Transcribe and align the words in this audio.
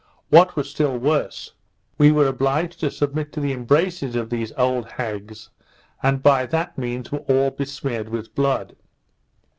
What 0.31 0.55
was 0.55 0.67
still 0.67 0.97
worse, 0.97 1.53
we 1.99 2.11
were 2.11 2.25
obliged 2.25 2.79
to 2.79 2.89
submit 2.89 3.31
to 3.33 3.39
the 3.39 3.53
embraces 3.53 4.15
of 4.15 4.31
these 4.31 4.51
old 4.57 4.89
hags, 4.93 5.51
and 6.01 6.23
by 6.23 6.47
that 6.47 6.75
means 6.75 7.11
were 7.11 7.19
all 7.19 7.51
besmeared 7.51 8.09
with 8.09 8.33
blood. 8.33 8.75